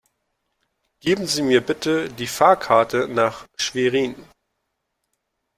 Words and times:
Geben 1.01 1.27
Sie 1.27 1.43
mir 1.43 1.61
bitte 1.61 2.09
die 2.09 2.25
Fahrkarte 2.25 3.07
nach 3.07 3.45
Schwerin 3.55 4.15